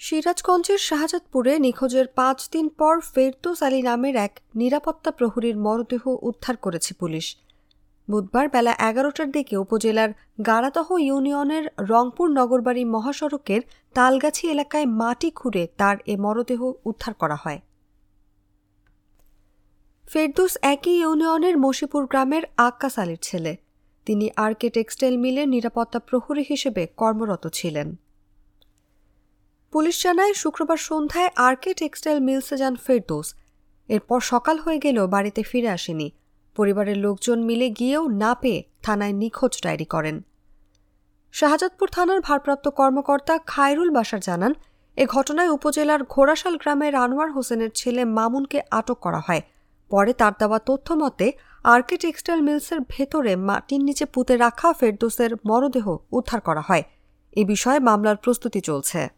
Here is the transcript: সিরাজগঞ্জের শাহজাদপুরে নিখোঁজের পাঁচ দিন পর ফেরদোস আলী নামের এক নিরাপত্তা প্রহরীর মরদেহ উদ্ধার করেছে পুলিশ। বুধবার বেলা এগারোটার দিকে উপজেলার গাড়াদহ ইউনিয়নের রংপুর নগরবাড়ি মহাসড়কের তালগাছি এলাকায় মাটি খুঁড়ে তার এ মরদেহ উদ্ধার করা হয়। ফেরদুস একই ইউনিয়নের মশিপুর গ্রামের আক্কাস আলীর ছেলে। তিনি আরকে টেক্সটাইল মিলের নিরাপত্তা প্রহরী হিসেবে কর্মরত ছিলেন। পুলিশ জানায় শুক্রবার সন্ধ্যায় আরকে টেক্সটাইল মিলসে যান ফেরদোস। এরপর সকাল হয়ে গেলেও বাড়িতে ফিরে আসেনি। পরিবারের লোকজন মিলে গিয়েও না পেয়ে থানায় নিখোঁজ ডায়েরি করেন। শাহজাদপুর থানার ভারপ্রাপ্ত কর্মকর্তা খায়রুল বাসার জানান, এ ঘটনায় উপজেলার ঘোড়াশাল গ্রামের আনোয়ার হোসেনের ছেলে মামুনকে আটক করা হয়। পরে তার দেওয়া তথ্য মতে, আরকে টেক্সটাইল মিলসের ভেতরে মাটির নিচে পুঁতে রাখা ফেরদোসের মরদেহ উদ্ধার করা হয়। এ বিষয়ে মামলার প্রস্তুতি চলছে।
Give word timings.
সিরাজগঞ্জের 0.00 0.78
শাহজাদপুরে 0.78 1.52
নিখোঁজের 1.58 2.06
পাঁচ 2.18 2.38
দিন 2.52 2.66
পর 2.68 2.94
ফেরদোস 3.14 3.62
আলী 3.62 3.80
নামের 3.82 4.16
এক 4.16 4.32
নিরাপত্তা 4.54 5.10
প্রহরীর 5.10 5.56
মরদেহ 5.56 6.02
উদ্ধার 6.22 6.56
করেছে 6.56 6.94
পুলিশ। 6.94 7.26
বুধবার 8.10 8.48
বেলা 8.48 8.72
এগারোটার 8.88 9.28
দিকে 9.30 9.56
উপজেলার 9.56 10.10
গাড়াদহ 10.46 10.88
ইউনিয়নের 10.98 11.64
রংপুর 11.78 12.28
নগরবাড়ি 12.30 12.84
মহাসড়কের 12.84 13.60
তালগাছি 13.94 14.44
এলাকায় 14.48 14.86
মাটি 15.00 15.30
খুঁড়ে 15.30 15.62
তার 15.76 15.96
এ 16.06 16.16
মরদেহ 16.16 16.60
উদ্ধার 16.84 17.14
করা 17.14 17.36
হয়। 17.36 17.60
ফেরদুস 20.08 20.58
একই 20.62 20.96
ইউনিয়নের 21.00 21.58
মশিপুর 21.58 22.02
গ্রামের 22.06 22.42
আক্কাস 22.56 22.98
আলীর 22.98 23.20
ছেলে। 23.22 23.56
তিনি 24.06 24.30
আরকে 24.36 24.70
টেক্সটাইল 24.70 25.16
মিলের 25.16 25.48
নিরাপত্তা 25.48 25.98
প্রহরী 25.98 26.44
হিসেবে 26.48 26.82
কর্মরত 26.96 27.46
ছিলেন। 27.48 27.88
পুলিশ 29.72 30.02
জানায় 30.02 30.34
শুক্রবার 30.34 30.76
সন্ধ্যায় 30.76 31.30
আরকে 31.36 31.74
টেক্সটাইল 31.74 32.20
মিলসে 32.20 32.56
যান 32.56 32.74
ফেরদোস। 32.76 33.34
এরপর 33.88 34.20
সকাল 34.20 34.58
হয়ে 34.58 34.78
গেলেও 34.78 35.06
বাড়িতে 35.06 35.42
ফিরে 35.42 35.68
আসেনি। 35.68 36.12
পরিবারের 36.56 36.96
লোকজন 36.96 37.38
মিলে 37.42 37.70
গিয়েও 37.70 38.08
না 38.08 38.34
পেয়ে 38.34 38.62
থানায় 38.82 39.12
নিখোঁজ 39.12 39.62
ডায়েরি 39.62 39.84
করেন। 39.84 40.22
শাহজাদপুর 41.32 41.88
থানার 41.88 42.20
ভারপ্রাপ্ত 42.20 42.68
কর্মকর্তা 42.68 43.38
খায়রুল 43.46 43.90
বাসার 43.90 44.20
জানান, 44.20 44.54
এ 44.96 45.06
ঘটনায় 45.06 45.48
উপজেলার 45.48 46.04
ঘোড়াশাল 46.04 46.56
গ্রামের 46.56 46.94
আনোয়ার 46.94 47.32
হোসেনের 47.32 47.70
ছেলে 47.74 48.04
মামুনকে 48.04 48.62
আটক 48.70 48.98
করা 49.00 49.20
হয়। 49.20 49.42
পরে 49.90 50.12
তার 50.12 50.32
দেওয়া 50.38 50.58
তথ্য 50.58 50.92
মতে, 50.92 51.32
আরকে 51.64 51.96
টেক্সটাইল 51.96 52.40
মিলসের 52.40 52.80
ভেতরে 52.88 53.36
মাটির 53.36 53.84
নিচে 53.84 54.04
পুঁতে 54.04 54.36
রাখা 54.36 54.72
ফেরদোসের 54.72 55.30
মরদেহ 55.46 55.96
উদ্ধার 56.12 56.40
করা 56.40 56.60
হয়। 56.60 56.82
এ 57.32 57.44
বিষয়ে 57.44 57.78
মামলার 57.78 58.16
প্রস্তুতি 58.16 58.60
চলছে। 58.60 59.17